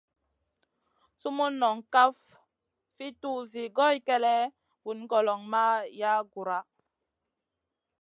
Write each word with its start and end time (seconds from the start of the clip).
Sumun 1.19 1.53
noŋ 1.61 1.77
kaf 1.93 2.15
fi 2.95 3.05
tuzi 3.21 3.63
goy 3.77 3.97
kélèʼèh, 4.07 4.53
vun 4.83 4.99
goloŋ 5.11 5.41
ma 5.51 5.63
yaʼ 5.99 6.19
Guhra. 6.31 6.59